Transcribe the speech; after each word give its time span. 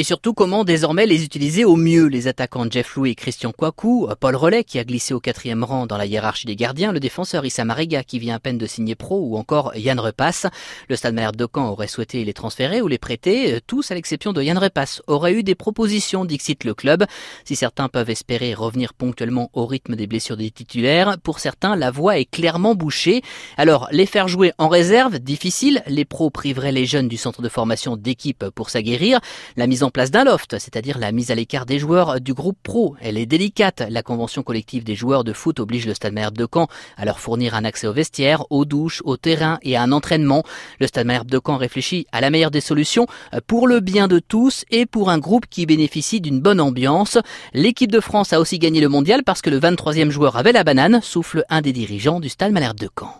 Et 0.00 0.04
surtout, 0.04 0.32
comment 0.32 0.62
désormais 0.62 1.06
les 1.06 1.24
utiliser 1.24 1.64
au 1.64 1.74
mieux 1.74 2.06
Les 2.06 2.28
attaquants 2.28 2.70
Jeff 2.70 2.94
Louis 2.94 3.10
et 3.10 3.14
Christian 3.16 3.50
Kouakou, 3.50 4.08
Paul 4.20 4.36
Relais 4.36 4.62
qui 4.62 4.78
a 4.78 4.84
glissé 4.84 5.12
au 5.12 5.18
quatrième 5.18 5.64
rang 5.64 5.86
dans 5.86 5.96
la 5.96 6.06
hiérarchie 6.06 6.46
des 6.46 6.54
gardiens, 6.54 6.92
le 6.92 7.00
défenseur 7.00 7.44
Issa 7.44 7.64
Mariga 7.64 8.04
qui 8.04 8.20
vient 8.20 8.36
à 8.36 8.38
peine 8.38 8.58
de 8.58 8.66
signer 8.66 8.94
pro 8.94 9.18
ou 9.18 9.36
encore 9.36 9.74
Yann 9.74 9.98
Repasse. 9.98 10.46
Le 10.88 10.94
Stade 10.94 11.14
Malherbe 11.14 11.34
de 11.34 11.48
Caen 11.52 11.70
aurait 11.70 11.88
souhaité 11.88 12.24
les 12.24 12.32
transférer 12.32 12.80
ou 12.80 12.86
les 12.86 12.98
prêter. 12.98 13.58
Tous, 13.66 13.90
à 13.90 13.96
l'exception 13.96 14.32
de 14.32 14.40
Yann 14.40 14.56
Repasse, 14.56 15.02
auraient 15.08 15.32
eu 15.32 15.42
des 15.42 15.56
propositions, 15.56 16.24
d'Ixit 16.24 16.62
le 16.62 16.74
club. 16.74 17.04
Si 17.44 17.56
certains 17.56 17.88
peuvent 17.88 18.08
espérer 18.08 18.54
revenir 18.54 18.94
ponctuellement 18.94 19.50
au 19.52 19.66
rythme 19.66 19.96
des 19.96 20.06
blessures 20.06 20.36
des 20.36 20.52
titulaires, 20.52 21.16
pour 21.24 21.40
certains, 21.40 21.74
la 21.74 21.90
voie 21.90 22.20
est 22.20 22.30
clairement 22.30 22.76
bouchée. 22.76 23.22
Alors, 23.56 23.88
les 23.90 24.06
faire 24.06 24.28
jouer 24.28 24.52
en 24.58 24.68
réserve, 24.68 25.18
difficile. 25.18 25.82
Les 25.88 26.04
pros 26.04 26.30
priveraient 26.30 26.70
les 26.70 26.86
jeunes 26.86 27.08
du 27.08 27.16
centre 27.16 27.42
de 27.42 27.48
formation 27.48 27.96
d'équipe 27.96 28.44
pour 28.54 28.70
s'aguerrir. 28.70 29.18
La 29.56 29.66
mise 29.66 29.82
en 29.88 29.90
place 29.90 30.10
d'un 30.10 30.24
loft, 30.24 30.58
c'est-à-dire 30.58 30.98
la 30.98 31.12
mise 31.12 31.30
à 31.30 31.34
l'écart 31.34 31.64
des 31.64 31.78
joueurs 31.78 32.20
du 32.20 32.34
groupe 32.34 32.58
pro, 32.62 32.94
elle 33.00 33.16
est 33.16 33.24
délicate. 33.24 33.82
La 33.88 34.02
convention 34.02 34.42
collective 34.42 34.84
des 34.84 34.94
joueurs 34.94 35.24
de 35.24 35.32
foot 35.32 35.60
oblige 35.60 35.86
le 35.86 35.94
Stade 35.94 36.12
Malherbe 36.12 36.36
de 36.36 36.46
Caen 36.52 36.68
à 36.98 37.06
leur 37.06 37.18
fournir 37.20 37.54
un 37.54 37.64
accès 37.64 37.86
aux 37.86 37.94
vestiaires, 37.94 38.44
aux 38.50 38.66
douches, 38.66 39.00
au 39.06 39.16
terrain 39.16 39.58
et 39.62 39.78
à 39.78 39.82
un 39.82 39.90
entraînement. 39.92 40.42
Le 40.78 40.86
Stade 40.86 41.06
Malherbe 41.06 41.30
de 41.30 41.40
Caen 41.42 41.56
réfléchit 41.56 42.06
à 42.12 42.20
la 42.20 42.28
meilleure 42.28 42.50
des 42.50 42.60
solutions 42.60 43.06
pour 43.46 43.66
le 43.66 43.80
bien 43.80 44.08
de 44.08 44.18
tous 44.18 44.66
et 44.70 44.84
pour 44.84 45.08
un 45.08 45.16
groupe 45.16 45.46
qui 45.48 45.64
bénéficie 45.64 46.20
d'une 46.20 46.40
bonne 46.40 46.60
ambiance. 46.60 47.16
L'équipe 47.54 47.90
de 47.90 48.00
France 48.00 48.34
a 48.34 48.40
aussi 48.40 48.58
gagné 48.58 48.82
le 48.82 48.90
mondial 48.90 49.24
parce 49.24 49.40
que 49.40 49.48
le 49.48 49.58
23e 49.58 50.10
joueur 50.10 50.36
avait 50.36 50.52
la 50.52 50.64
banane, 50.64 51.00
souffle 51.02 51.46
un 51.48 51.62
des 51.62 51.72
dirigeants 51.72 52.20
du 52.20 52.28
Stade 52.28 52.52
Malherbe 52.52 52.78
de 52.78 52.90
Caen. 52.94 53.16